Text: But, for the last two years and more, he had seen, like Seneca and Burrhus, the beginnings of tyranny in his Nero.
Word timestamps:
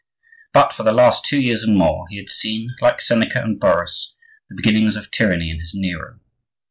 But, 0.51 0.73
for 0.73 0.81
the 0.81 0.91
last 0.93 1.25
two 1.25 1.39
years 1.39 1.61
and 1.61 1.77
more, 1.77 2.07
he 2.09 2.17
had 2.17 2.27
seen, 2.31 2.75
like 2.81 3.01
Seneca 3.01 3.39
and 3.43 3.59
Burrhus, 3.59 4.15
the 4.49 4.55
beginnings 4.55 4.95
of 4.95 5.11
tyranny 5.11 5.51
in 5.51 5.59
his 5.59 5.75
Nero. 5.75 6.19